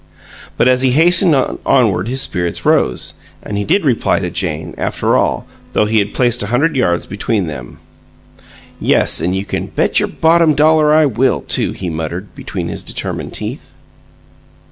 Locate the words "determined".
12.81-13.33